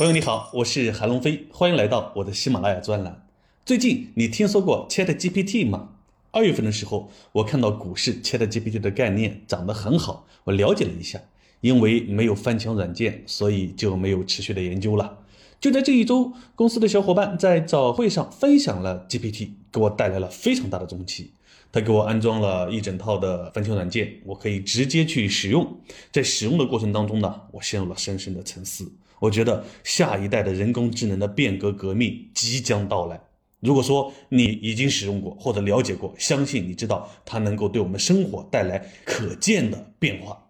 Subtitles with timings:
[0.00, 3.26] 朋友你好，我是韩龙飞，欢迎来到我的喜马拉雅专栏。
[3.66, 5.90] 最近你听说过 Chat GPT 吗？
[6.30, 11.20] 二月份的时候，我看到股市 Chat GPT 的概念涨得很好，我了解了一下，
[11.60, 15.18] 因为没有翻墙软件，所以就没有持续的研究了。
[15.60, 21.32] 就在这一周，公司的小伙伴在早会上分享了 GPT，给我带来了非常大的中期。
[21.70, 25.76] 他给我安装了一整套的翻墙软件，我可以直接去使用。
[26.10, 28.90] 在使用的过程当中呢，我陷入了深深的沉思。
[29.20, 33.20] 我觉得下一代的人工智能的变革革命即将到来。
[33.60, 40.46] 如果说你已经使用过或者了解过，相信你知道它能够对我们生活带来可见的变化。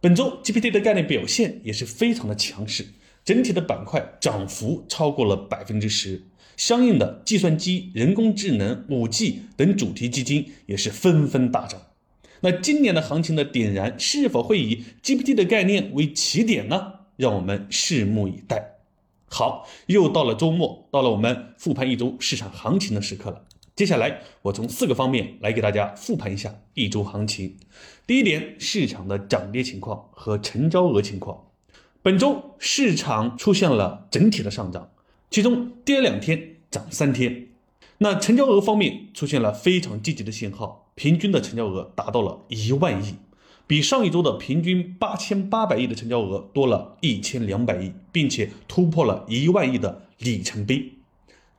[0.00, 2.86] 本周 GPT 的概念表现也是非常的强势，
[3.24, 6.22] 整体的板块涨幅超过了百分之十，
[6.56, 11.78] 相应的计算机、人工智能、五 G 等主题基金也是纷纷大涨。
[12.40, 16.95] 那今年的行情的点燃是否会以 GPT 的概念为起点呢？
[17.16, 18.76] 让我们拭目以待。
[19.28, 23.42] 好，又到了周末，到了我们复盘一周市场行情的时刻了。
[23.74, 27.56] 接下来，我从四个方面来给大家复盘一下一周行情。
[28.06, 31.44] 第一点，市场的涨跌情况和成交额情况。
[32.02, 34.90] 本周市场出现了整体的上涨，
[35.28, 37.48] 其中跌两天，涨三天。
[37.98, 43.16] 那成交额方面出现了非常积极的信号，平均的成交额达到了一万亿。
[43.68, 50.92] 比上一周的平均八千八百亿的成交额多了一千两百亿，并且突破了一万亿的里程碑。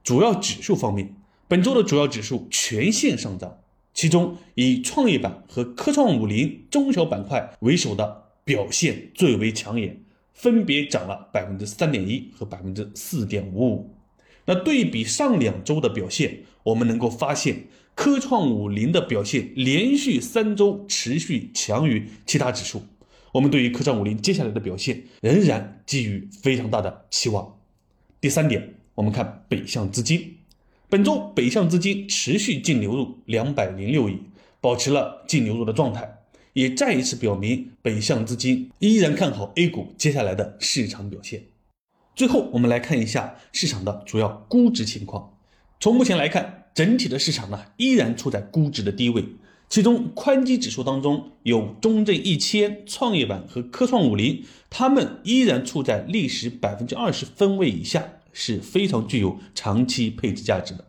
[0.03, 1.13] 主要指数方面，
[1.49, 3.57] 本周的主要指数全线上涨，
[3.93, 10.01] 其中以创业板和科创五零中小板块为首的表现最为抢眼，
[10.33, 13.96] 分别涨了百分之三点一和百分之四点五五。
[14.47, 17.67] 那对比上两周的表现，我们能够发现。
[17.93, 22.83] 科创五零的表现连续三周持续强于其他指数，
[23.31, 27.57] 我们对于科创五零接下来的表现仍然寄予非常大的期望。
[28.21, 30.35] 第三点，我们看北向资金，
[30.87, 34.19] 本周北向资金持续净流入两百零六亿，
[34.61, 36.19] 保持了净流入的状态，
[36.53, 41.41] 也再一次表明北向资金依然看好 A 股接下来的市场表现。
[42.17, 45.37] 最后，我们来看一下市场的主要估值情况，
[45.79, 46.65] 从目前来看。
[46.73, 49.25] 整体的市场呢，依然处在估值的低位，
[49.67, 60.85] 其中宽基指数当中有中证一千、创业板和科创五零，它们依然处在历史百分之二十分位以下，是非常具有长期配置价值的。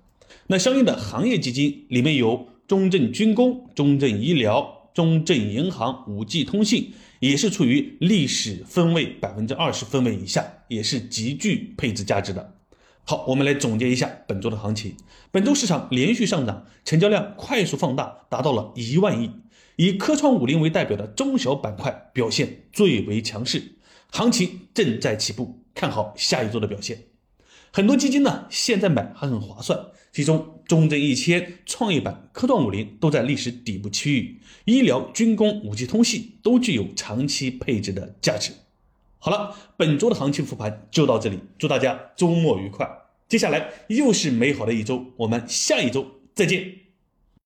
[0.48, 12.54] 那相应的行业基金里面有中证军工、中证医疗、中证银行、五 G 通信，也是处于历史分位百分之二十分位以下，也是极具配置价值的。
[13.04, 14.94] 好，我们来总结一下本周的行情。
[15.30, 19.30] 本周市场连续上涨，成交量快速放大，达到了一万亿。
[19.76, 23.76] 以科创五零为代表的中小板块表现最为强势，
[24.10, 27.04] 行情正在起步，看好下一周的表现。
[27.72, 29.78] 很多基金呢，现在买还很划算。
[30.10, 38.52] 其中，中证一千、创业板、科创五零都在历史底部区域，医疗、军工、五 G 通信都具有长期配置的价值。
[39.18, 42.88] 好了，本周的行情复盘就到这里，祝大家周末愉快。
[43.28, 46.87] 接下来又是美好的一周，我们下一周再见。